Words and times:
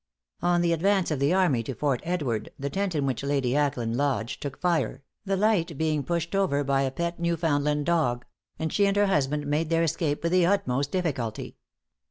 On 0.41 0.61
the 0.61 0.73
advance 0.73 1.11
of 1.11 1.19
the 1.19 1.31
army 1.31 1.61
to 1.61 1.75
Fort 1.75 2.01
Edward, 2.03 2.49
the 2.57 2.71
tent 2.71 2.95
in 2.95 3.05
which 3.05 3.21
Lady 3.23 3.55
Ackland 3.55 3.95
lodged 3.95 4.41
took 4.41 4.59
fire, 4.59 5.03
the 5.25 5.37
light 5.37 5.77
being 5.77 6.01
pushed 6.01 6.33
over 6.33 6.63
by 6.63 6.81
a 6.81 6.89
pet 6.89 7.19
Newfoundland 7.19 7.85
dog; 7.85 8.25
and 8.57 8.73
she 8.73 8.87
and 8.87 8.97
her 8.97 9.05
husband 9.05 9.45
made 9.45 9.69
their 9.69 9.83
escape 9.83 10.23
with 10.23 10.31
the 10.31 10.43
utmost 10.43 10.91
difficulty. 10.91 11.55